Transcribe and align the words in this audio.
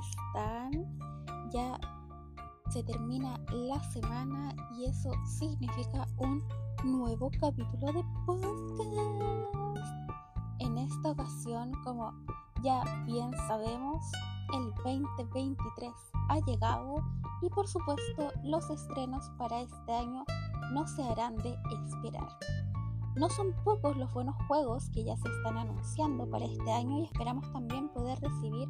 están? 0.00 0.70
Ya 1.52 1.78
se 2.70 2.82
termina 2.84 3.38
la 3.52 3.82
semana 3.90 4.54
y 4.76 4.86
eso 4.86 5.10
significa 5.24 6.06
un 6.18 6.42
nuevo 6.84 7.30
capítulo 7.40 7.92
de 7.92 8.04
podcast. 8.26 8.80
En 10.60 10.78
esta 10.78 11.10
ocasión, 11.10 11.72
como 11.84 12.12
ya 12.62 12.82
bien 13.06 13.32
sabemos, 13.48 14.04
el 14.54 14.72
2023 14.84 15.92
ha 16.28 16.38
llegado 16.40 17.02
y 17.42 17.48
por 17.48 17.66
supuesto 17.66 18.30
los 18.44 18.68
estrenos 18.70 19.30
para 19.38 19.60
este 19.60 19.92
año 19.92 20.24
no 20.72 20.86
se 20.86 21.02
harán 21.02 21.36
de 21.38 21.56
esperar. 21.86 22.28
No 23.16 23.28
son 23.28 23.52
pocos 23.64 23.96
los 23.96 24.12
buenos 24.14 24.36
juegos 24.46 24.88
que 24.90 25.04
ya 25.04 25.16
se 25.16 25.28
están 25.28 25.58
anunciando 25.58 26.30
para 26.30 26.44
este 26.44 26.72
año 26.72 27.00
y 27.00 27.04
esperamos 27.06 27.50
también 27.52 27.88
poder 27.88 28.20
recibir 28.20 28.68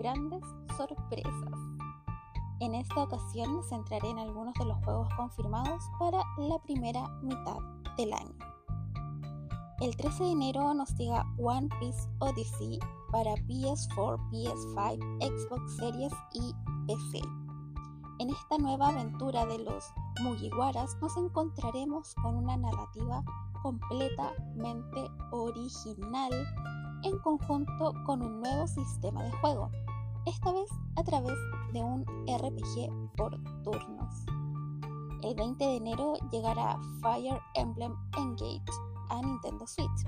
grandes 0.00 0.42
sorpresas. 0.78 1.58
En 2.60 2.74
esta 2.74 3.02
ocasión 3.02 3.56
me 3.56 3.62
centraré 3.62 4.08
en 4.08 4.18
algunos 4.18 4.54
de 4.54 4.64
los 4.64 4.78
juegos 4.84 5.08
confirmados 5.14 5.82
para 5.98 6.22
la 6.38 6.58
primera 6.62 7.06
mitad 7.22 7.58
del 7.98 8.12
año. 8.14 8.34
El 9.80 9.96
13 9.96 10.24
de 10.24 10.30
enero 10.32 10.74
nos 10.74 10.94
llega 10.96 11.24
One 11.38 11.68
Piece 11.80 12.08
Odyssey 12.18 12.78
para 13.12 13.34
PS4, 13.34 14.18
PS5, 14.30 14.98
Xbox 15.22 15.76
Series 15.76 16.12
y 16.32 16.54
PC. 16.86 17.20
En 18.20 18.30
esta 18.30 18.58
nueva 18.58 18.88
aventura 18.88 19.46
de 19.46 19.58
los 19.58 19.84
Mugiwaras 20.22 20.96
nos 21.00 21.16
encontraremos 21.16 22.14
con 22.16 22.36
una 22.36 22.56
narrativa 22.56 23.22
completamente 23.62 25.10
original 25.32 26.30
en 27.02 27.18
conjunto 27.18 27.94
con 28.04 28.22
un 28.22 28.40
nuevo 28.40 28.66
sistema 28.66 29.22
de 29.22 29.32
juego, 29.32 29.70
esta 30.30 30.52
vez 30.52 30.70
a 30.94 31.02
través 31.02 31.36
de 31.72 31.82
un 31.82 32.04
RPG 32.26 33.16
por 33.16 33.32
turnos. 33.64 34.24
El 35.22 35.34
20 35.34 35.64
de 35.64 35.76
enero 35.76 36.14
llegará 36.30 36.78
Fire 37.02 37.40
Emblem 37.54 37.92
Engage 38.16 38.62
a 39.10 39.20
Nintendo 39.20 39.66
Switch. 39.66 40.06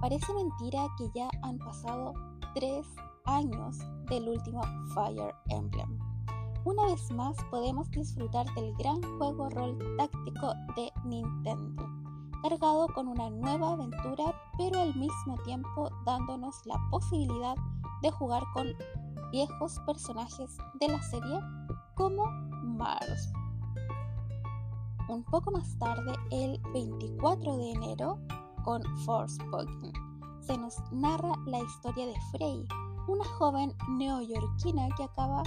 Parece 0.00 0.34
mentira 0.34 0.86
que 0.98 1.08
ya 1.14 1.30
han 1.42 1.58
pasado 1.58 2.12
tres 2.54 2.86
años 3.24 3.78
del 4.10 4.28
último 4.28 4.60
Fire 4.94 5.34
Emblem. 5.48 5.98
Una 6.64 6.84
vez 6.84 7.10
más 7.12 7.36
podemos 7.50 7.90
disfrutar 7.90 8.46
del 8.54 8.74
gran 8.76 9.00
juego 9.18 9.48
rol 9.48 9.78
táctico 9.96 10.52
de 10.76 10.92
Nintendo 11.04 12.04
cargado 12.44 12.88
con 12.88 13.08
una 13.08 13.30
nueva 13.30 13.72
aventura, 13.72 14.38
pero 14.58 14.78
al 14.82 14.94
mismo 14.96 15.38
tiempo 15.44 15.88
dándonos 16.04 16.54
la 16.66 16.76
posibilidad 16.90 17.54
de 18.02 18.10
jugar 18.10 18.42
con 18.52 18.66
viejos 19.30 19.78
personajes 19.86 20.56
de 20.80 20.88
la 20.88 21.02
serie 21.02 21.40
como 21.94 22.26
Mars. 22.62 23.32
Un 25.08 25.22
poco 25.24 25.50
más 25.50 25.78
tarde, 25.78 26.12
el 26.30 26.60
24 26.72 27.56
de 27.56 27.70
enero, 27.72 28.18
con 28.64 28.82
Force 29.04 29.36
Forspoken, 29.44 29.92
se 30.40 30.56
nos 30.56 30.76
narra 30.92 31.34
la 31.46 31.58
historia 31.58 32.06
de 32.06 32.14
Frey, 32.32 32.66
una 33.06 33.24
joven 33.38 33.72
neoyorquina 33.88 34.88
que 34.96 35.04
acaba 35.04 35.42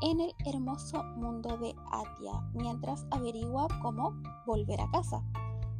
en 0.00 0.20
el 0.20 0.34
hermoso 0.46 1.02
mundo 1.16 1.56
de 1.58 1.74
Atia 1.90 2.40
mientras 2.54 3.04
averigua 3.10 3.66
cómo 3.82 4.14
volver 4.46 4.80
a 4.80 4.90
casa 4.90 5.22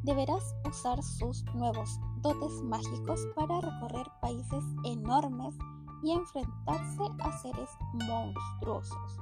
deberás 0.02 0.54
usar 0.68 1.02
sus 1.02 1.44
nuevos 1.54 2.00
dotes 2.22 2.62
mágicos 2.62 3.20
para 3.34 3.60
recorrer 3.60 4.06
países 4.20 4.64
enormes 4.84 5.54
y 6.02 6.12
enfrentarse 6.12 7.02
a 7.20 7.32
seres 7.38 7.70
monstruosos. 7.92 9.20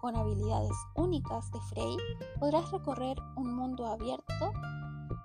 Con 0.00 0.16
habilidades 0.16 0.76
únicas 0.96 1.50
de 1.52 1.60
Frey 1.60 1.96
podrás 2.40 2.70
recorrer 2.72 3.16
un 3.36 3.54
mundo 3.54 3.86
abierto 3.86 4.52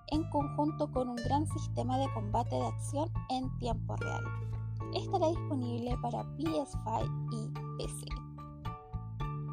en 0.08 0.30
conjunto 0.30 0.92
con 0.92 1.10
un 1.10 1.16
gran 1.16 1.48
sistema 1.48 1.98
de 1.98 2.12
combate 2.14 2.56
de 2.56 2.68
acción 2.68 3.12
en 3.30 3.58
tiempo 3.58 3.96
real. 3.96 4.24
Estará 4.94 5.30
disponible 5.30 5.98
para 6.02 6.24
PS5 6.38 7.28
y 7.32 7.78
PC. 7.78 8.06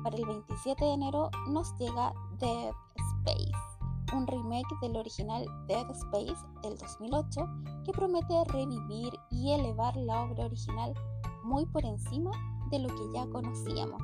Para 0.02 0.16
el 0.16 0.26
27 0.26 0.84
de 0.84 0.92
enero 0.92 1.30
nos 1.48 1.74
llega 1.78 2.12
Dead 2.38 2.74
Space 3.24 3.73
un 4.12 4.26
remake 4.26 4.66
del 4.82 4.96
original 4.96 5.46
Dead 5.66 5.88
Space 5.90 6.36
del 6.62 6.76
2008 6.78 7.48
que 7.84 7.92
promete 7.92 8.44
revivir 8.44 9.12
y 9.30 9.52
elevar 9.52 9.96
la 9.96 10.22
obra 10.22 10.46
original 10.46 10.94
muy 11.44 11.66
por 11.66 11.84
encima 11.84 12.30
de 12.70 12.78
lo 12.80 12.88
que 12.88 13.12
ya 13.14 13.26
conocíamos. 13.30 14.02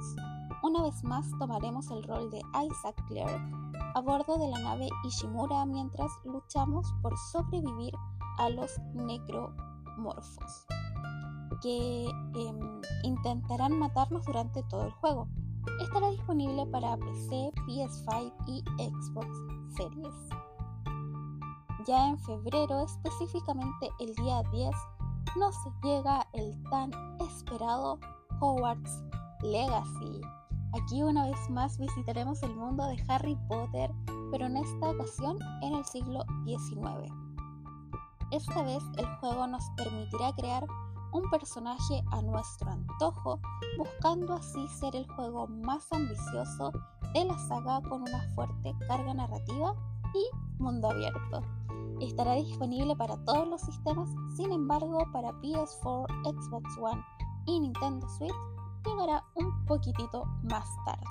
Una 0.63 0.83
vez 0.83 1.03
más 1.05 1.27
tomaremos 1.39 1.91
el 1.91 2.03
rol 2.05 2.31
de 2.31 2.39
Isaac 2.39 3.03
Clarke 3.09 3.61
a 3.95 4.01
bordo 4.01 4.39
de 4.39 4.49
la 4.49 4.59
nave 4.59 4.89
Ishimura 5.05 5.65
mientras 5.67 6.11
luchamos 6.25 6.87
por 7.03 7.17
sobrevivir 7.33 7.95
a 8.39 8.51
los 8.51 8.79
necromorfos 8.95 10.67
que 11.63 12.05
em, 12.05 12.81
intentarán 13.03 13.79
matarnos 13.79 14.25
durante 14.25 14.63
todo 14.65 14.87
el 14.87 14.93
juego. 14.93 15.29
Estará 15.81 16.11
disponible 16.11 16.67
para 16.67 16.97
PC, 16.97 17.53
PS5 17.67 18.33
y 18.47 18.63
Xbox 18.79 19.29
Series. 19.77 20.15
Ya 21.87 22.09
en 22.09 22.19
febrero, 22.19 22.85
específicamente 22.85 23.91
el 24.01 24.15
día 24.15 24.43
10, 24.53 24.71
nos 25.37 25.55
llega 25.83 26.27
el 26.33 26.63
tan 26.71 26.91
esperado 27.21 27.99
Hogwarts 28.41 29.03
Legacy. 29.43 30.21
Aquí 30.73 31.03
una 31.03 31.27
vez 31.27 31.51
más 31.51 31.79
visitaremos 31.79 32.43
el 32.43 32.55
mundo 32.55 32.87
de 32.87 33.03
Harry 33.09 33.37
Potter, 33.49 33.91
pero 34.31 34.47
en 34.47 34.57
esta 34.57 34.91
ocasión 34.91 35.39
en 35.63 35.75
el 35.75 35.85
siglo 35.85 36.25
XIX. 36.45 37.13
Esta 38.31 38.63
vez 38.63 38.83
el 38.97 39.07
juego 39.17 39.47
nos 39.47 39.65
permitirá 39.77 40.33
crear 40.35 40.67
un 41.13 41.29
personaje 41.31 42.03
a 42.11 42.23
nuestro 42.23 42.71
antojo, 42.71 43.41
buscando 43.79 44.35
así 44.35 44.67
ser 44.69 44.97
el 44.97 45.07
juego 45.13 45.47
más 45.49 45.87
ambicioso 45.93 46.73
de 47.15 47.25
la 47.25 47.39
saga 47.39 47.81
con 47.89 48.03
una 48.03 48.21
fuerte 48.35 48.75
carga 48.87 49.15
narrativa 49.15 49.75
y 50.15 50.63
mundo 50.63 50.91
abierto. 50.91 51.43
Estará 52.01 52.35
disponible 52.35 52.97
para 52.97 53.17
todos 53.25 53.49
los 53.49 53.61
sistemas, 53.61 54.09
sin 54.37 54.53
embargo 54.53 54.99
para 55.13 55.33
PS4, 55.41 56.07
Xbox 56.25 56.79
One 56.79 57.03
y 57.47 57.61
Nintendo 57.61 58.09
Switch 58.09 58.35
llegará 58.85 59.25
un 59.35 59.65
poquitito 59.67 60.25
más 60.43 60.67
tarde. 60.85 61.05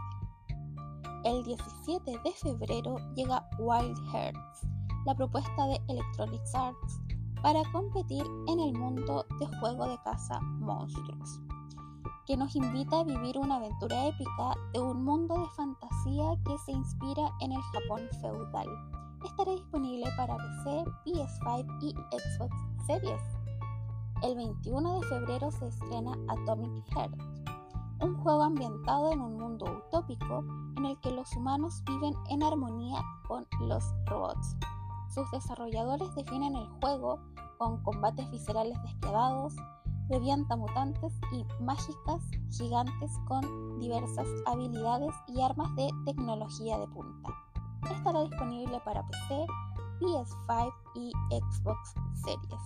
El 1.26 1.44
17 1.44 2.12
de 2.24 2.32
febrero 2.32 2.96
llega 3.16 3.48
Wild 3.60 3.98
Hearts, 4.12 4.68
la 5.06 5.14
propuesta 5.16 5.68
de 5.68 5.82
Electronic 5.90 6.42
Arts 6.54 7.02
para 7.42 7.64
competir 7.72 8.24
en 8.48 8.60
el 8.60 8.74
mundo 8.74 9.26
de 9.40 9.48
juego 9.60 9.88
de 9.88 9.98
caza 10.04 10.40
monstruos, 10.42 11.40
que 12.26 12.36
nos 12.36 12.56
invita 12.56 13.00
a 13.00 13.04
vivir 13.04 13.38
una 13.38 13.56
aventura 13.56 14.08
épica 14.08 14.56
de 14.74 14.82
un 14.82 15.04
mundo 15.04 15.40
de 15.40 15.50
fantasía 15.50 16.36
que 16.46 16.58
se 16.66 16.72
inspira 16.72 17.32
en 17.42 17.54
el 17.54 17.62
Japón 17.62 18.02
feudal. 18.22 18.68
Estará 19.26 19.52
disponible 19.52 20.06
para 20.16 20.38
PC, 20.38 20.86
PS5 21.06 21.78
y 21.82 21.92
Xbox 21.92 22.56
Series. 22.86 23.22
El 24.22 24.36
21 24.36 25.00
de 25.00 25.08
febrero 25.08 25.52
se 25.52 25.68
estrena 25.68 26.12
Atomic 26.28 26.86
Heart, 26.94 27.16
un 28.02 28.18
juego 28.18 28.44
ambientado 28.44 29.12
en 29.12 29.22
un 29.22 29.38
mundo 29.38 29.66
utópico 29.88 30.44
en 30.78 30.86
el 30.86 31.00
que 31.00 31.12
los 31.12 31.34
humanos 31.36 31.84
viven 31.86 32.14
en 32.30 32.44
armonía 32.44 33.02
con 33.28 33.46
los 33.62 33.84
robots. 34.08 34.56
Sus 35.10 35.30
desarrolladores 35.32 36.14
definen 36.14 36.56
el 36.56 36.68
juego 36.82 37.20
con 37.58 37.82
combates 37.82 38.30
viscerales 38.30 38.80
despiadados, 38.84 39.56
revienta 40.08 40.56
mutantes 40.56 41.14
y 41.32 41.46
mágicas 41.64 42.24
gigantes 42.52 43.12
con 43.28 43.80
diversas 43.80 44.28
habilidades 44.46 45.14
y 45.28 45.42
armas 45.42 45.76
de 45.76 45.90
tecnología 46.06 46.78
de 46.78 46.88
punta. 46.88 47.34
Estará 47.92 48.22
disponible 48.22 48.80
para 48.86 49.06
PC, 49.08 49.48
PS5 50.00 50.74
y 50.96 51.12
Xbox 51.32 51.94
Series. 52.24 52.62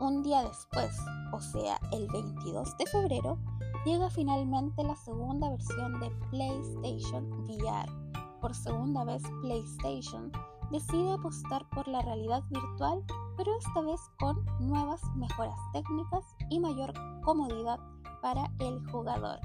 Un 0.00 0.22
día 0.22 0.44
después, 0.44 0.96
o 1.32 1.40
sea, 1.40 1.80
el 1.90 2.06
22 2.08 2.76
de 2.78 2.86
febrero, 2.86 3.38
llega 3.84 4.08
finalmente 4.08 4.84
la 4.84 4.96
segunda 4.96 5.50
versión 5.50 5.98
de 5.98 6.10
PlayStation 6.30 7.28
VR 7.48 8.03
por 8.44 8.54
segunda 8.54 9.04
vez 9.04 9.22
PlayStation 9.40 10.30
decide 10.70 11.14
apostar 11.14 11.66
por 11.70 11.88
la 11.88 12.02
realidad 12.02 12.42
virtual, 12.50 13.02
pero 13.38 13.56
esta 13.56 13.80
vez 13.80 13.98
con 14.18 14.44
nuevas 14.60 15.00
mejoras 15.16 15.58
técnicas 15.72 16.22
y 16.50 16.60
mayor 16.60 16.92
comodidad 17.22 17.80
para 18.20 18.52
el 18.58 18.86
jugador. 18.90 19.40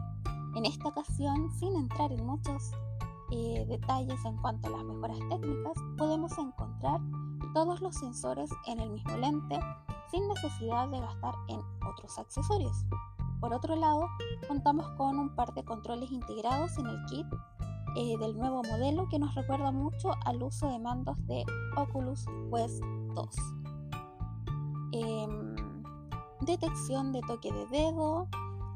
En 0.53 0.65
esta 0.65 0.89
ocasión, 0.89 1.49
sin 1.49 1.77
entrar 1.77 2.11
en 2.11 2.25
muchos 2.25 2.73
eh, 3.31 3.65
detalles 3.69 4.19
en 4.25 4.35
cuanto 4.35 4.67
a 4.67 4.71
las 4.71 4.83
mejoras 4.83 5.19
técnicas, 5.29 5.77
podemos 5.97 6.37
encontrar 6.37 6.99
todos 7.53 7.79
los 7.79 7.95
sensores 7.95 8.49
en 8.67 8.81
el 8.81 8.89
mismo 8.89 9.15
lente 9.15 9.61
sin 10.11 10.27
necesidad 10.27 10.89
de 10.89 10.99
gastar 10.99 11.35
en 11.47 11.61
otros 11.89 12.19
accesorios. 12.19 12.83
Por 13.39 13.53
otro 13.53 13.77
lado, 13.77 14.09
contamos 14.49 14.89
con 14.97 15.17
un 15.17 15.33
par 15.37 15.53
de 15.53 15.63
controles 15.63 16.11
integrados 16.11 16.77
en 16.77 16.87
el 16.87 17.05
kit 17.05 17.27
eh, 17.95 18.17
del 18.17 18.37
nuevo 18.37 18.61
modelo 18.63 19.07
que 19.09 19.19
nos 19.19 19.33
recuerda 19.35 19.71
mucho 19.71 20.11
al 20.25 20.41
uso 20.41 20.67
de 20.69 20.79
mandos 20.79 21.17
de 21.27 21.43
Oculus 21.77 22.25
Quest 22.51 22.83
2. 23.15 23.35
Em, 24.91 25.55
detección 26.41 27.11
de 27.11 27.21
toque 27.21 27.51
de 27.51 27.65
dedo, 27.67 28.27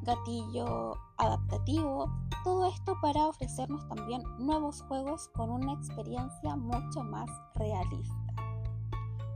gatillo 0.02 0.98
adaptativo, 1.18 2.12
todo 2.44 2.68
esto 2.68 2.96
para 3.02 3.28
ofrecernos 3.28 3.88
también 3.88 4.22
nuevos 4.38 4.82
juegos 4.84 5.30
con 5.30 5.50
una 5.50 5.74
experiencia 5.74 6.56
mucho 6.56 7.04
más 7.04 7.30
realista. 7.56 8.24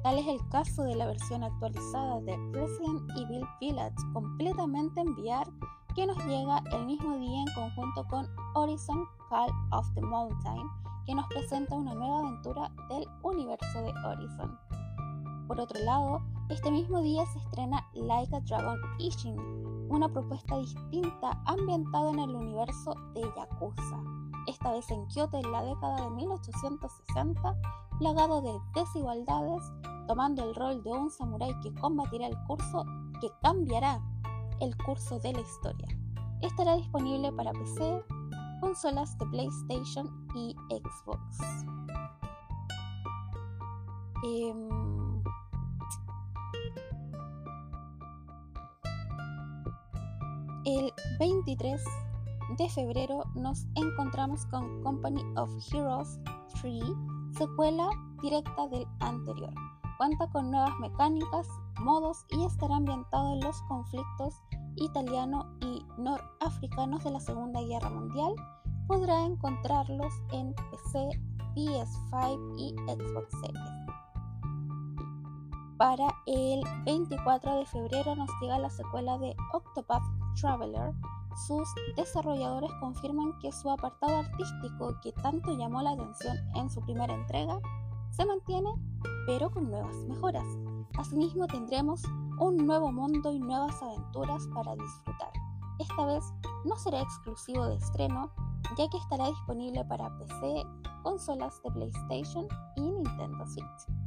Tal 0.04 0.20
es 0.20 0.28
el 0.28 0.50
caso 0.50 0.84
de 0.84 0.96
la 0.96 1.08
versión 1.08 1.44
actualizada 1.44 2.22
de 2.22 2.38
Resident 2.52 3.10
Evil 3.18 3.46
Village 3.60 3.96
completamente 4.14 5.02
en 5.02 5.10
VR 5.10 5.52
que 5.98 6.06
nos 6.06 6.24
llega 6.28 6.62
el 6.74 6.86
mismo 6.86 7.18
día 7.18 7.40
en 7.42 7.54
conjunto 7.56 8.06
con 8.08 8.30
Horizon 8.54 9.04
Call 9.32 9.50
of 9.72 9.92
the 9.96 10.02
Mountain, 10.02 10.70
que 11.08 11.16
nos 11.16 11.26
presenta 11.26 11.74
una 11.74 11.96
nueva 11.96 12.20
aventura 12.20 12.72
del 12.88 13.08
universo 13.24 13.82
de 13.82 13.92
Horizon. 14.06 14.60
Por 15.48 15.60
otro 15.60 15.84
lado, 15.84 16.22
este 16.50 16.70
mismo 16.70 17.02
día 17.02 17.26
se 17.26 17.40
estrena 17.40 17.84
Like 17.96 18.36
a 18.36 18.42
Dragon 18.42 18.78
Ishin, 19.00 19.40
una 19.90 20.08
propuesta 20.08 20.60
distinta 20.60 21.32
ambientada 21.48 22.12
en 22.12 22.20
el 22.20 22.36
universo 22.36 22.94
de 23.16 23.22
Yakuza, 23.36 23.98
esta 24.46 24.74
vez 24.74 24.88
en 24.92 25.04
Kyoto 25.08 25.40
en 25.40 25.52
la 25.52 25.64
década 25.64 26.04
de 26.04 26.10
1860, 26.12 27.56
plagado 27.98 28.44
de 28.44 28.54
desigualdades, 28.80 29.64
tomando 30.06 30.48
el 30.48 30.54
rol 30.54 30.84
de 30.84 30.92
un 30.92 31.10
samurái 31.10 31.60
que 31.62 31.74
combatirá 31.74 32.28
el 32.28 32.38
curso 32.44 32.86
que 33.20 33.32
cambiará 33.42 34.00
el 34.62 34.76
curso 34.78 35.20
de 35.20 35.34
la 35.34 35.42
historia. 35.42 35.88
Estará 36.42 36.76
disponible 36.76 37.32
para 37.32 37.52
PC, 37.52 38.04
consolas 38.62 39.18
de 39.18 39.26
PlayStation 39.28 40.28
y 40.36 40.56
Xbox. 40.70 41.40
Em, 44.24 45.24
el 50.66 50.94
23 51.20 51.84
de 52.58 52.70
febrero 52.70 53.24
nos 53.36 53.66
encontramos 53.76 54.46
con 54.48 54.82
Company 54.84 55.24
of 55.36 55.50
Heroes 55.72 56.20
3, 56.62 56.84
secuela 57.38 57.90
directa 58.22 58.68
del 58.68 58.88
anterior. 59.00 59.54
Cuenta 59.98 60.28
con 60.30 60.52
nuevas 60.52 60.78
mecánicas, 60.80 61.48
modos 61.80 62.26
y 62.30 62.44
estará 62.46 62.76
ambientado 62.76 63.34
en 63.34 63.40
los 63.42 63.62
conflictos 63.64 64.42
italiano 64.78 65.58
y 65.62 65.86
norafricanos 65.98 67.04
de 67.04 67.12
la 67.12 67.20
Segunda 67.20 67.62
Guerra 67.62 67.90
Mundial, 67.90 68.34
podrá 68.88 69.26
encontrarlos 69.26 70.14
en 70.32 70.54
PC, 70.54 71.10
PS5 71.56 72.56
y 72.58 72.76
Xbox 72.88 73.32
Series. 73.42 73.88
Para 75.78 76.08
el 76.26 76.64
24 76.86 77.60
de 77.60 77.66
febrero 77.68 78.16
nos 78.16 78.30
llega 78.42 78.58
la 78.58 78.70
secuela 78.70 79.18
de 79.20 79.36
Octopath 79.54 80.02
Traveler. 80.40 80.94
Sus 81.46 81.70
desarrolladores 81.96 82.72
confirman 82.80 83.38
que 83.40 83.52
su 83.52 83.70
apartado 83.70 84.18
artístico 84.18 85.00
que 85.04 85.12
tanto 85.12 85.56
llamó 85.56 85.84
la 85.84 85.92
atención 85.92 86.36
en 86.56 86.70
su 86.72 86.82
primera 86.82 87.14
entrega 87.14 87.60
se 88.10 88.26
mantiene, 88.26 88.70
pero 89.28 89.52
con 89.52 89.70
nuevas 89.70 89.96
mejoras. 90.08 90.48
Asimismo 90.98 91.46
tendremos 91.46 92.02
un 92.40 92.58
nuevo 92.58 92.92
mundo 92.92 93.32
y 93.32 93.40
nuevas 93.40 93.82
aventuras 93.82 94.48
para 94.54 94.76
disfrutar. 94.76 95.32
Esta 95.80 96.06
vez 96.06 96.24
no 96.66 96.76
será 96.76 97.02
exclusivo 97.02 97.66
de 97.66 97.76
estreno, 97.76 98.32
ya 98.78 98.88
que 98.90 98.98
estará 98.98 99.28
disponible 99.28 99.84
para 99.86 100.16
PC, 100.18 100.66
consolas 101.04 101.62
de 101.64 101.72
PlayStation 101.72 102.48
y 102.76 102.82
Nintendo 102.82 103.46
Switch. 103.46 103.98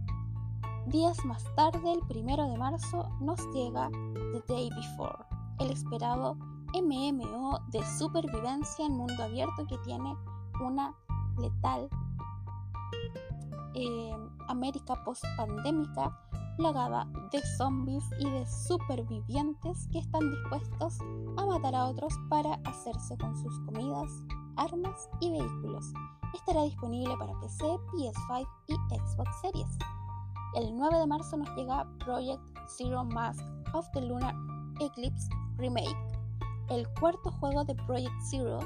Días 0.86 1.24
más 1.24 1.44
tarde, 1.56 1.92
el 1.92 2.00
primero 2.08 2.48
de 2.48 2.56
marzo, 2.56 3.08
nos 3.20 3.40
llega 3.52 3.88
The 4.32 4.42
Day 4.48 4.70
Before, 4.70 5.24
el 5.58 5.70
esperado 5.70 6.36
MMO 6.74 7.58
de 7.68 7.84
supervivencia 7.98 8.86
en 8.86 8.92
mundo 8.92 9.22
abierto 9.22 9.66
que 9.66 9.78
tiene 9.78 10.16
una 10.60 10.94
letal 11.38 11.88
eh, 13.74 14.16
América 14.48 14.94
post-pandémica 15.04 16.16
plagada 16.56 17.06
de 17.32 17.40
zombies 17.56 18.04
y 18.18 18.28
de 18.30 18.46
supervivientes 18.46 19.88
que 19.92 19.98
están 19.98 20.30
dispuestos 20.30 20.98
a 21.36 21.46
matar 21.46 21.74
a 21.74 21.86
otros 21.86 22.12
para 22.28 22.54
hacerse 22.64 23.16
con 23.18 23.36
sus 23.36 23.58
comidas, 23.60 24.10
armas 24.56 25.08
y 25.20 25.30
vehículos. 25.30 25.92
Estará 26.34 26.62
disponible 26.62 27.14
para 27.18 27.38
PC, 27.40 27.64
PS5 27.64 28.48
y 28.68 28.74
Xbox 28.74 29.40
Series. 29.42 29.78
El 30.54 30.76
9 30.76 30.98
de 30.98 31.06
marzo 31.06 31.36
nos 31.36 31.48
llega 31.56 31.86
Project 32.04 32.42
Zero 32.68 33.04
Mask 33.04 33.44
of 33.74 33.86
the 33.92 34.00
Lunar 34.00 34.34
Eclipse 34.80 35.28
Remake, 35.56 35.96
el 36.68 36.86
cuarto 37.00 37.30
juego 37.32 37.64
de 37.64 37.74
Project 37.74 38.20
Zero 38.30 38.58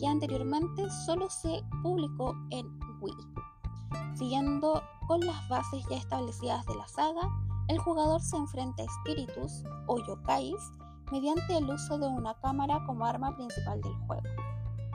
que 0.00 0.06
anteriormente 0.06 0.88
solo 1.04 1.28
se 1.28 1.62
publicó 1.82 2.34
en 2.50 2.66
Wii. 3.00 3.14
Siguiendo 4.14 4.82
con 5.10 5.26
las 5.26 5.48
bases 5.48 5.84
ya 5.90 5.96
establecidas 5.96 6.64
de 6.66 6.76
la 6.76 6.86
saga, 6.86 7.28
el 7.66 7.80
jugador 7.80 8.20
se 8.20 8.36
enfrenta 8.36 8.84
a 8.84 8.86
espíritus 8.86 9.64
o 9.88 9.98
yokais 10.06 10.72
mediante 11.10 11.58
el 11.58 11.68
uso 11.68 11.98
de 11.98 12.06
una 12.06 12.32
cámara 12.34 12.80
como 12.86 13.04
arma 13.04 13.34
principal 13.34 13.80
del 13.80 13.96
juego. 14.06 14.22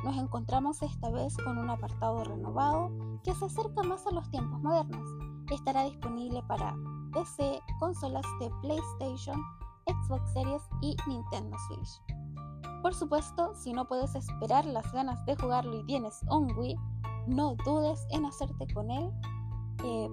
Nos 0.06 0.16
encontramos 0.16 0.82
esta 0.84 1.10
vez 1.10 1.36
con 1.44 1.58
un 1.58 1.70
apartado 1.70 2.24
renovado 2.24 2.92
que 3.26 3.36
se 3.36 3.44
acerca 3.44 3.84
más 3.84 4.08
a 4.08 4.12
los 4.12 4.30
tiempos 4.30 4.62
modernos. 4.62 5.06
Estará 5.52 5.84
disponible 5.84 6.42
para 6.48 6.74
PC, 7.12 7.60
consolas 7.82 8.26
de 8.40 8.50
PlayStation, 8.62 9.44
Xbox 9.86 10.32
Series 10.32 10.62
y 10.82 10.96
Nintendo 11.08 11.58
Switch. 11.68 12.02
Por 12.82 12.96
supuesto, 12.96 13.54
si 13.54 13.74
no 13.74 13.86
puedes 13.86 14.16
esperar 14.16 14.64
las 14.64 14.90
ganas 14.94 15.26
de 15.26 15.36
jugarlo 15.36 15.78
y 15.78 15.86
tienes 15.88 16.22
un 16.30 16.58
Wii, 16.58 16.78
no 17.28 17.58
dudes 17.66 18.08
en 18.12 18.26
hacerte 18.26 18.66
con 18.74 18.90
él 18.90 19.12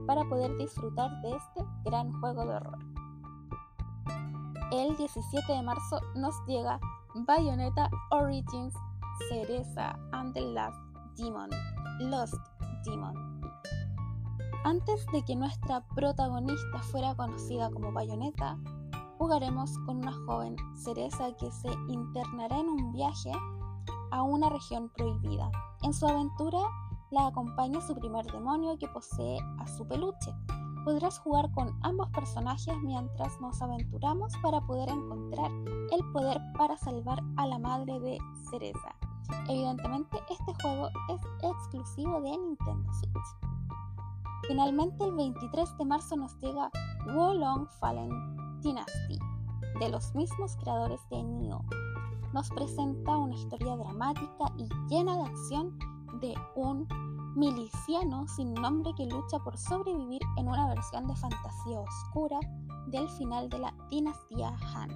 para 0.07 0.25
poder 0.25 0.57
disfrutar 0.59 1.11
de 1.23 1.37
este 1.37 1.65
gran 1.85 2.13
juego 2.21 2.45
de 2.47 2.57
horror. 2.57 2.79
El 4.73 4.97
17 4.97 5.53
de 5.53 5.63
marzo 5.63 6.01
nos 6.15 6.35
llega 6.47 6.81
Bayonetta 7.27 7.91
Origins 8.11 8.75
Cereza 9.29 9.95
and 10.13 10.33
the 10.35 10.41
Last 10.41 10.79
Demon, 11.17 11.51
Lost 12.01 12.35
Demon. 12.85 13.41
Antes 14.65 15.05
de 15.13 15.23
que 15.25 15.37
nuestra 15.37 15.85
protagonista 15.95 16.79
fuera 16.91 17.15
conocida 17.15 17.71
como 17.71 17.93
Bayonetta, 17.93 18.59
jugaremos 19.19 19.77
con 19.87 19.99
una 19.99 20.13
joven 20.27 20.57
cereza 20.75 21.33
que 21.37 21.51
se 21.51 21.69
internará 21.89 22.59
en 22.59 22.69
un 22.69 22.93
viaje 22.93 23.33
a 24.11 24.23
una 24.23 24.49
región 24.49 24.89
prohibida. 24.91 25.51
En 25.83 25.93
su 25.93 26.07
aventura 26.07 26.61
la 27.13 27.27
acompaña 27.27 27.81
su 27.83 27.95
primer 27.95 28.25
demonio 28.33 28.79
que 28.79 28.89
posee 28.89 29.39
a 29.59 29.67
su 29.67 29.87
peluche. 29.87 30.35
Podrás 30.85 31.19
jugar 31.19 31.53
con 31.53 31.79
ambos 31.83 32.09
personajes 32.09 32.75
mientras 32.83 33.39
nos 33.41 33.61
aventuramos 33.61 34.33
para 34.43 34.61
poder 34.63 34.89
encontrar 34.89 35.51
el 35.93 36.13
poder 36.13 36.41
para 36.57 36.77
salvar 36.79 37.23
a 37.37 37.47
la 37.47 37.59
madre 37.59 38.01
de 38.01 38.19
Cereza. 38.51 38.97
Evidentemente 39.49 40.19
este 40.29 40.55
juego 40.63 40.89
es 41.11 41.21
exclusivo 41.43 42.21
de 42.23 42.31
Nintendo 42.31 42.93
Switch. 42.95 43.53
Finalmente 44.49 45.05
el 45.05 45.13
23 45.15 45.79
de 45.79 45.85
marzo 45.85 46.17
nos 46.17 46.37
llega 46.41 46.71
Wolong 47.15 47.69
Fallen 47.79 48.61
Dynasty, 48.61 49.19
de 49.79 49.89
los 49.91 50.15
mismos 50.15 50.57
creadores 50.57 51.01
de 51.11 51.23
Nioh. 51.23 51.63
Nos 52.33 52.49
presenta 52.51 53.19
una 53.19 53.35
historia 53.35 53.77
dramática 53.77 54.51
y 54.57 54.67
llena 54.89 55.17
de 55.17 55.23
acción 55.23 55.79
de 56.23 56.35
un 56.55 56.89
miliciano 57.35 58.27
sin 58.29 58.55
nombre 58.55 58.93
que 58.97 59.07
lucha 59.07 59.39
por 59.41 59.59
sobrevivir 59.59 60.21
en 60.39 60.49
una 60.49 60.69
versión 60.69 61.07
de 61.07 61.17
fantasía 61.17 61.81
oscura 61.81 62.39
del 62.87 63.09
final 63.11 63.49
de 63.49 63.59
la 63.59 63.75
dinastía 63.91 64.55
Han, 64.75 64.91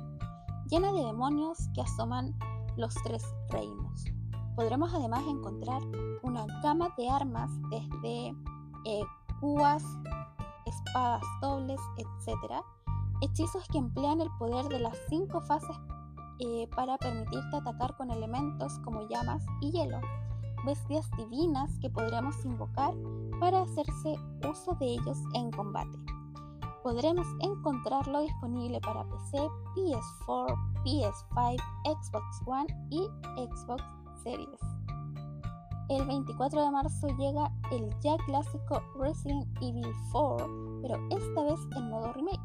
llena 0.69 0.93
de 0.93 1.05
demonios 1.05 1.69
que 1.75 1.83
asoman 1.83 2.35
los 2.77 2.95
tres 3.03 3.23
reinos. 3.51 4.05
Podremos 4.55 4.95
además 4.95 5.23
encontrar 5.27 5.83
una 6.23 6.47
gama 6.63 6.89
de 6.97 7.11
armas 7.11 7.51
desde 7.71 8.29
eh, 8.85 9.03
espadas 10.67 11.23
dobles, 11.43 11.81
etc. 11.99 12.63
Hechizos 13.21 13.67
que 13.69 13.79
emplean 13.79 14.21
el 14.21 14.31
poder 14.39 14.67
de 14.67 14.79
las 14.79 14.97
cinco 15.09 15.41
fases 15.43 15.77
eh, 16.39 16.69
para 16.75 16.97
permitirte 16.99 17.57
atacar 17.57 17.97
con 17.97 18.11
elementos 18.11 18.79
como 18.81 19.09
llamas 19.09 19.45
y 19.61 19.73
hielo 19.73 20.01
bestias 20.67 21.09
divinas 21.17 21.71
que 21.79 21.89
podremos 21.89 22.45
invocar 22.45 22.93
para 23.41 23.63
hacerse 23.63 24.17
uso 24.47 24.75
de 24.75 24.87
ellos 24.87 25.19
en 25.35 25.51
combate. 25.53 25.97
podremos 26.83 27.27
encontrarlo 27.41 28.21
disponible 28.21 28.81
para 28.81 29.05
PC, 29.05 29.39
PS4, 29.75 30.55
PS5, 30.85 31.63
Xbox 31.85 32.43
One 32.47 32.67
y 32.91 33.09
Xbox 33.37 33.83
Series. 34.23 34.61
El 35.89 36.05
24 36.07 36.65
de 36.65 36.71
marzo 36.71 37.09
llega 37.17 37.51
el 37.73 37.89
ya 38.01 38.17
clásico 38.27 38.83
Resident 38.99 39.47
Evil 39.63 39.87
4, 40.13 40.81
pero 40.83 40.97
esta 41.11 41.43
vez 41.43 41.61
en 41.77 41.91
modo 41.91 42.13
remake. 42.13 42.41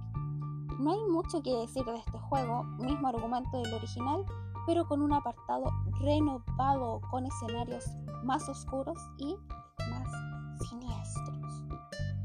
No 0.80 0.92
hay 0.92 1.12
mucho 1.12 1.42
que 1.44 1.54
decir 1.54 1.84
de 1.86 1.98
este 1.98 2.18
juego, 2.18 2.64
mismo 2.80 3.08
argumento 3.08 3.62
del 3.62 3.74
original, 3.74 4.26
pero 4.66 4.86
con 4.86 5.02
un 5.02 5.14
apartado 5.14 5.66
renovado 6.00 7.02
con 7.10 7.26
escenarios 7.26 7.86
más 8.24 8.48
oscuros 8.48 8.98
y 9.18 9.36
más 9.90 10.68
siniestros. 10.68 11.64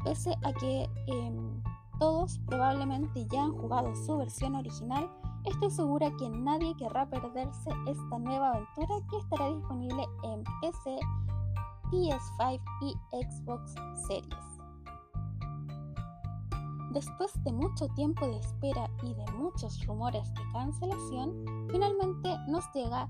Pese 0.04 0.36
a 0.44 0.52
que 0.52 0.88
em, 1.06 1.62
todos 1.98 2.38
probablemente 2.46 3.26
ya 3.26 3.44
han 3.44 3.52
jugado 3.52 3.94
su 3.96 4.18
versión 4.18 4.54
original, 4.54 5.10
estoy 5.44 5.70
segura 5.70 6.10
que 6.18 6.28
nadie 6.28 6.76
querrá 6.76 7.08
perderse 7.08 7.70
esta 7.86 8.18
nueva 8.18 8.50
aventura 8.50 8.94
que 9.10 9.18
estará 9.18 9.48
disponible 9.48 10.04
en 10.22 10.44
PC, 10.60 10.98
PS5 11.90 12.60
y 12.82 12.94
Xbox 13.24 13.74
Series. 14.06 14.45
Después 16.96 17.30
de 17.44 17.52
mucho 17.52 17.88
tiempo 17.88 18.26
de 18.26 18.38
espera 18.38 18.88
y 19.02 19.12
de 19.12 19.32
muchos 19.32 19.84
rumores 19.84 20.32
de 20.32 20.40
cancelación, 20.50 21.44
finalmente 21.70 22.34
nos 22.48 22.64
llega 22.72 23.06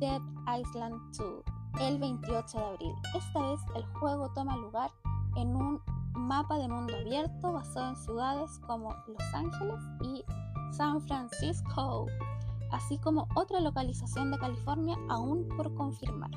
Dead 0.00 0.20
Island 0.58 1.00
2 1.16 1.44
el 1.82 2.00
28 2.00 2.58
de 2.58 2.64
abril. 2.64 2.94
Esta 3.14 3.42
vez 3.42 3.60
el 3.76 3.86
juego 4.00 4.28
toma 4.34 4.56
lugar 4.56 4.90
en 5.36 5.54
un 5.54 5.80
mapa 6.14 6.58
de 6.58 6.66
mundo 6.66 6.96
abierto 6.96 7.52
basado 7.52 7.90
en 7.90 7.96
ciudades 7.98 8.58
como 8.66 8.92
Los 9.06 9.32
Ángeles 9.32 9.84
y 10.02 10.24
San 10.72 11.00
Francisco, 11.02 12.06
así 12.72 12.98
como 12.98 13.28
otra 13.36 13.60
localización 13.60 14.32
de 14.32 14.38
California 14.38 14.96
aún 15.08 15.46
por 15.56 15.72
confirmar. 15.74 16.32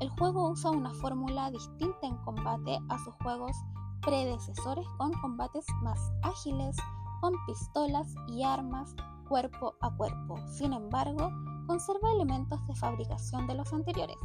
El 0.00 0.08
juego 0.08 0.48
usa 0.48 0.70
una 0.70 0.94
fórmula 0.94 1.50
distinta 1.50 2.06
en 2.06 2.16
combate 2.24 2.78
a 2.88 2.98
sus 3.04 3.14
juegos 3.16 3.54
predecesores 4.00 4.86
con 4.98 5.12
combates 5.20 5.66
más 5.82 5.98
ágiles, 6.22 6.76
con 7.20 7.34
pistolas 7.46 8.14
y 8.28 8.42
armas 8.42 8.94
cuerpo 9.28 9.74
a 9.80 9.94
cuerpo. 9.96 10.38
Sin 10.48 10.72
embargo, 10.72 11.30
conserva 11.66 12.12
elementos 12.12 12.66
de 12.66 12.74
fabricación 12.74 13.46
de 13.46 13.54
los 13.54 13.72
anteriores 13.72 14.16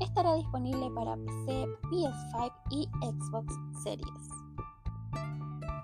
estará 0.00 0.34
disponible 0.34 0.90
para 0.90 1.16
PC, 1.16 1.66
PS5 1.90 2.52
y 2.70 2.88
Xbox 3.02 3.54
Series. 3.82 4.28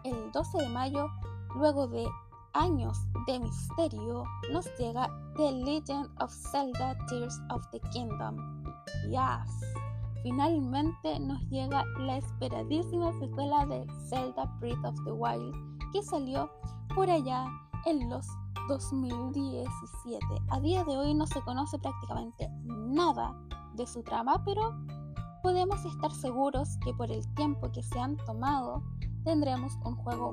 El 0.04 0.32
12 0.32 0.58
de 0.58 0.68
mayo, 0.68 1.08
luego 1.56 1.86
de 1.86 2.06
años 2.54 2.98
de 3.26 3.38
misterio, 3.38 4.24
nos 4.52 4.66
llega 4.78 5.08
The 5.36 5.52
Legend 5.52 6.08
of 6.20 6.32
Zelda 6.32 6.96
Tears 7.08 7.38
of 7.50 7.64
the 7.70 7.80
Kingdom. 7.90 8.64
Yes. 9.08 9.89
Finalmente 10.22 11.18
nos 11.18 11.40
llega 11.48 11.84
la 11.98 12.18
esperadísima 12.18 13.12
secuela 13.18 13.64
de 13.66 13.86
Zelda 14.08 14.44
Breath 14.60 14.84
of 14.84 15.04
the 15.04 15.12
Wild 15.12 15.54
que 15.92 16.02
salió 16.02 16.50
por 16.94 17.08
allá 17.08 17.46
en 17.86 18.08
los 18.10 18.26
2017. 18.68 20.24
A 20.50 20.60
día 20.60 20.84
de 20.84 20.96
hoy 20.96 21.14
no 21.14 21.26
se 21.26 21.40
conoce 21.42 21.78
prácticamente 21.78 22.48
nada 22.64 23.34
de 23.74 23.86
su 23.86 24.02
trama, 24.02 24.42
pero 24.44 24.74
podemos 25.42 25.84
estar 25.84 26.12
seguros 26.12 26.76
que 26.84 26.92
por 26.94 27.10
el 27.10 27.26
tiempo 27.34 27.70
que 27.72 27.82
se 27.82 27.98
han 27.98 28.16
tomado 28.18 28.82
tendremos 29.24 29.72
un 29.84 29.96
juego 29.96 30.32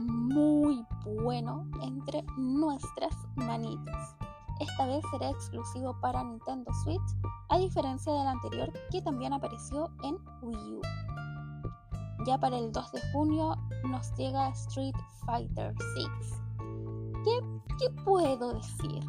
muy 0.00 0.84
bueno 1.22 1.68
entre 1.82 2.24
nuestras 2.36 3.14
manitas. 3.36 4.16
Esta 4.60 4.86
vez 4.86 5.02
será 5.10 5.30
exclusivo 5.30 5.98
para 6.00 6.24
Nintendo 6.24 6.72
Switch, 6.84 7.16
a 7.48 7.58
diferencia 7.58 8.12
del 8.12 8.26
anterior 8.26 8.72
que 8.90 9.02
también 9.02 9.32
apareció 9.32 9.90
en 10.02 10.16
Wii 10.42 10.74
U. 10.74 10.80
Ya 12.26 12.38
para 12.38 12.58
el 12.58 12.72
2 12.72 12.92
de 12.92 13.00
junio 13.12 13.56
nos 13.84 14.14
llega 14.16 14.48
Street 14.48 14.96
Fighter 15.24 15.74
6. 15.94 16.08
¿Qué, 17.24 17.60
¿Qué 17.78 17.90
puedo 18.02 18.54
decir? 18.54 19.04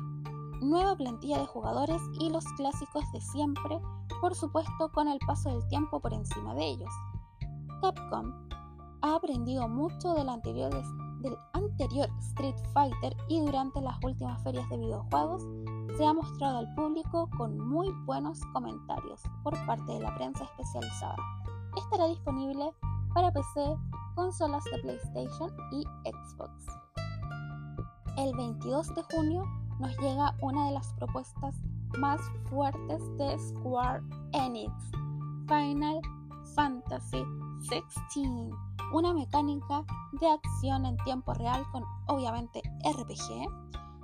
nueva 0.61 0.95
plantilla 0.95 1.39
de 1.39 1.45
jugadores 1.45 2.01
y 2.19 2.29
los 2.29 2.43
clásicos 2.53 3.03
de 3.11 3.21
siempre, 3.21 3.79
por 4.21 4.35
supuesto 4.35 4.91
con 4.91 5.07
el 5.07 5.19
paso 5.19 5.49
del 5.49 5.67
tiempo 5.67 5.99
por 5.99 6.13
encima 6.13 6.53
de 6.55 6.65
ellos. 6.65 6.89
Capcom 7.81 8.33
ha 9.01 9.15
aprendido 9.15 9.67
mucho 9.67 10.13
del 10.13 10.29
anterior, 10.29 10.73
del 11.27 11.37
anterior 11.53 12.09
Street 12.19 12.55
Fighter 12.73 13.15
y 13.27 13.41
durante 13.41 13.81
las 13.81 13.97
últimas 14.03 14.41
ferias 14.43 14.67
de 14.69 14.77
videojuegos 14.77 15.43
se 15.97 16.05
ha 16.05 16.13
mostrado 16.13 16.59
al 16.59 16.75
público 16.75 17.29
con 17.37 17.57
muy 17.57 17.91
buenos 18.05 18.39
comentarios 18.53 19.21
por 19.43 19.53
parte 19.65 19.93
de 19.93 19.99
la 19.99 20.15
prensa 20.15 20.45
especializada. 20.45 21.15
Estará 21.77 22.07
disponible 22.07 22.71
para 23.13 23.31
PC, 23.31 23.75
consolas 24.15 24.63
de 24.65 24.79
PlayStation 24.79 25.51
y 25.71 25.83
Xbox. 26.09 26.65
El 28.17 28.35
22 28.35 28.95
de 28.95 29.03
junio 29.03 29.43
nos 29.79 29.97
llega 29.97 30.35
una 30.41 30.67
de 30.67 30.71
las 30.73 30.93
propuestas 30.93 31.55
más 31.99 32.21
fuertes 32.49 33.01
de 33.17 33.37
Square 33.39 34.01
Enix, 34.33 34.73
Final 35.47 36.01
Fantasy 36.55 37.23
XVI, 37.67 38.49
una 38.93 39.13
mecánica 39.13 39.83
de 40.13 40.29
acción 40.29 40.85
en 40.85 40.97
tiempo 40.97 41.33
real 41.33 41.65
con 41.71 41.83
obviamente 42.07 42.61
RPG. 42.83 43.47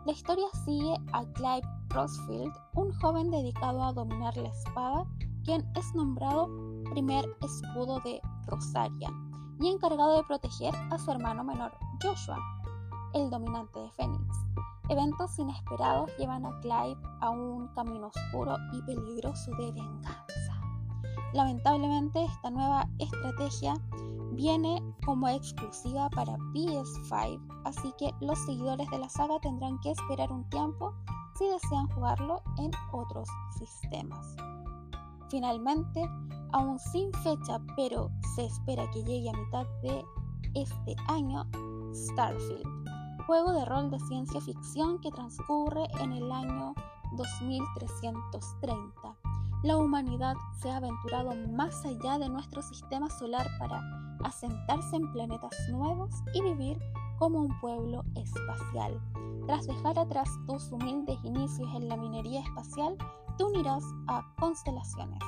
La 0.06 0.12
historia 0.12 0.48
sigue 0.66 0.96
a 1.14 1.24
Clive 1.34 1.68
Crossfield, 1.88 2.54
un 2.76 2.94
joven 3.00 3.32
dedicado 3.32 3.84
a 3.84 3.94
dominar 3.94 4.36
la 4.36 4.50
espada, 4.50 5.06
quien 5.46 5.66
es 5.76 5.96
nombrado 5.96 6.50
primer 6.92 7.26
escudo 7.42 8.00
de 8.02 8.22
Rosaria 8.48 9.10
y 9.60 9.68
encargado 9.68 10.18
de 10.18 10.24
proteger 10.24 10.74
a 10.92 10.98
su 10.98 11.12
hermano 11.12 11.44
menor 11.44 11.72
Joshua, 12.02 12.38
el 13.14 13.30
dominante 13.30 13.80
de 13.80 13.90
Fénix. 13.92 14.38
Eventos 14.90 15.40
inesperados 15.40 16.12
llevan 16.18 16.46
a 16.46 16.60
Clive 16.60 16.98
a 17.22 17.30
un 17.30 17.68
camino 17.70 18.08
oscuro 18.08 18.58
y 18.74 18.82
peligroso 18.82 19.52
de 19.52 19.72
venganza. 19.72 20.53
Lamentablemente 21.34 22.24
esta 22.24 22.50
nueva 22.50 22.88
estrategia 23.00 23.74
viene 24.34 24.82
como 25.06 25.28
exclusiva 25.28 26.10
para 26.10 26.38
PS5, 26.54 27.62
así 27.66 27.94
que 27.98 28.12
los 28.22 28.38
seguidores 28.46 28.90
de 28.90 29.00
la 29.00 29.10
saga 29.10 29.40
tendrán 29.40 29.80
que 29.80 29.92
esperar 29.92 30.32
un 30.32 30.48
tiempo 30.50 30.94
si 31.38 31.46
desean 31.48 31.88
jugarlo 31.90 32.42
en 32.58 32.72
otros 32.92 33.28
sistemas. 33.58 34.36
Finalmente, 35.30 36.08
aún 36.52 36.78
sin 36.80 37.12
fecha, 37.24 37.60
pero 37.76 38.12
se 38.36 38.46
espera 38.46 38.90
que 38.92 39.04
llegue 39.04 39.30
a 39.30 39.34
mitad 39.34 39.66
de 39.82 40.06
este 40.54 40.96
año, 41.08 41.46
Starfield 41.94 42.84
juego 43.26 43.54
de 43.54 43.66
rol 43.66 43.90
de 43.90 44.00
ciencia 44.02 44.42
ficción 44.42 45.00
que 45.00 45.12
transcurre 45.12 45.88
en 46.00 46.12
el 46.14 46.32
año 46.32 46.74
2330. 47.14 49.03
La 49.64 49.78
humanidad 49.78 50.36
se 50.62 50.70
ha 50.70 50.76
aventurado 50.76 51.34
más 51.54 51.86
allá 51.86 52.20
de 52.20 52.28
nuestro 52.28 52.62
sistema 52.62 53.10
solar 53.10 53.48
para 53.60 53.82
asentarse 54.26 54.98
en 54.98 55.10
planetas 55.14 55.56
nuevos 55.70 56.12
y 56.34 56.42
vivir 56.42 56.78
como 57.18 57.40
un 57.40 57.60
pueblo 57.62 58.04
espacial. 58.16 59.00
Tras 59.46 59.66
dejar 59.66 59.98
atrás 59.98 60.28
tus 60.48 60.70
humildes 60.70 61.18
inicios 61.24 61.74
en 61.76 61.88
la 61.88 61.96
minería 61.96 62.42
espacial, 62.42 62.98
te 63.38 63.46
unirás 63.46 63.86
a 64.08 64.22
Constelaciones. 64.38 65.24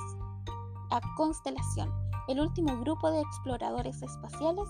A 0.92 1.00
Constelación, 1.16 1.90
el 2.28 2.42
último 2.42 2.78
grupo 2.82 3.10
de 3.12 3.22
exploradores 3.22 4.02
espaciales 4.02 4.68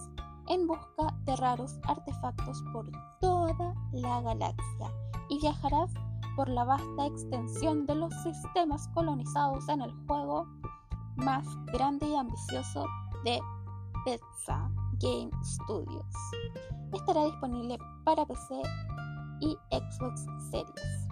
en 0.48 0.68
busca 0.68 1.12
de 1.24 1.36
raros 1.38 1.80
artefactos 1.88 2.64
por 2.72 2.88
toda 3.20 3.74
la 3.94 4.22
galaxia 4.22 4.92
y 5.28 5.40
viajarás 5.40 5.92
por 6.36 6.50
la 6.50 6.64
vasta 6.64 7.06
extensión 7.06 7.86
de 7.86 7.96
los 7.96 8.14
sistemas 8.24 8.88
colonizados 8.90 9.68
en 9.70 9.82
el 9.82 9.94
juego 10.08 10.48
más 11.16 11.46
grande 11.74 12.08
y 12.08 12.16
ambicioso 12.16 12.86
de 13.24 13.40
Bethesda 14.06 14.70
Game 15.00 15.32
Studios. 15.44 16.06
Estará 16.94 17.26
disponible 17.26 17.78
para 18.04 18.26
PC 18.26 18.62
y 19.40 19.58
Xbox 19.72 20.26
Series. 20.50 21.08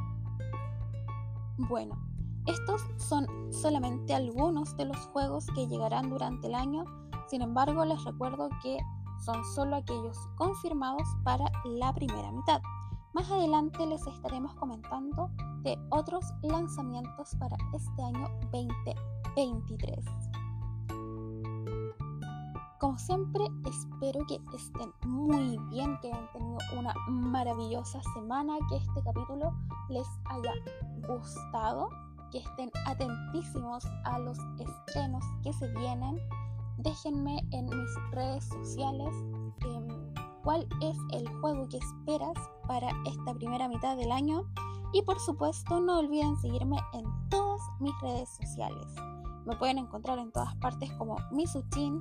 Bueno, 1.58 1.96
estos 2.46 2.82
son 2.98 3.26
solamente 3.52 4.14
algunos 4.14 4.76
de 4.76 4.86
los 4.86 4.98
juegos 5.08 5.46
que 5.56 5.68
llegarán 5.68 6.10
durante 6.10 6.48
el 6.48 6.56
año, 6.56 6.84
sin 7.28 7.42
embargo 7.42 7.86
les 7.86 8.04
recuerdo 8.04 8.50
que 8.62 8.78
son 9.24 9.44
solo 9.56 9.78
aquellos 9.78 10.18
confirmados 10.36 11.08
para 11.24 11.46
la 11.66 11.94
primera 11.94 12.32
mitad. 12.32 12.62
Más 13.14 13.30
adelante 13.30 13.86
les 13.86 14.06
estaremos 14.08 14.56
comentando 14.56 15.30
de 15.62 15.78
otros 15.92 16.26
lanzamientos 16.42 17.36
para 17.38 17.56
este 17.74 18.02
año 18.02 18.28
2023. 18.52 20.04
como 22.80 22.98
siempre, 22.98 23.46
espero 23.66 24.26
que 24.28 24.42
estén 24.54 24.92
muy 25.06 25.58
bien, 25.70 25.98
que 26.02 26.12
hayan 26.12 26.32
tenido 26.34 26.58
una 26.78 26.94
maravillosa 27.08 28.02
semana, 28.14 28.58
que 28.68 28.76
este 28.76 29.02
capítulo 29.04 29.54
les 29.90 30.08
haya 30.26 30.52
gustado, 31.08 31.90
que 32.32 32.40
estén 32.40 32.72
atentísimos 32.86 33.86
a 34.04 34.20
los 34.20 34.38
estrenos 34.60 35.24
que 35.44 35.54
se 35.54 35.68
vienen. 35.76 36.20
Déjenme 36.80 37.38
en 37.52 37.66
mis 37.68 38.12
redes 38.12 38.44
sociales 38.50 39.16
em, 39.62 39.88
cuál 40.44 40.68
es 40.82 40.98
el 41.12 41.26
juego 41.40 41.70
que 41.70 41.78
esperas 41.78 42.38
para 42.68 42.90
esta 43.06 43.34
primera 43.34 43.68
mitad 43.68 43.98
del 43.98 44.12
año. 44.12 44.46
Y 44.94 45.02
por 45.02 45.20
supuesto, 45.20 45.80
no 45.80 46.00
olviden 46.00 46.38
seguirme 46.38 46.78
en 46.94 47.04
todas 47.30 47.62
mis 47.80 47.94
redes 48.02 48.30
sociales. 48.30 48.86
Me 49.46 49.56
pueden 49.56 49.78
encontrar 49.78 50.20
en 50.20 50.32
todas 50.32 50.56
partes 50.58 50.92
como 50.94 51.18
Misuchin 51.32 52.00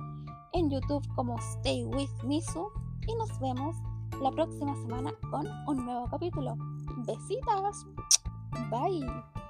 en 0.53 0.69
YouTube 0.69 1.05
como 1.15 1.37
Stay 1.39 1.83
With 1.85 2.11
Misu 2.23 2.69
y 3.07 3.15
nos 3.15 3.39
vemos 3.39 3.75
la 4.21 4.31
próxima 4.31 4.75
semana 4.75 5.11
con 5.29 5.47
un 5.67 5.85
nuevo 5.85 6.07
capítulo. 6.09 6.55
Besitas. 7.05 7.85
Bye. 8.69 9.42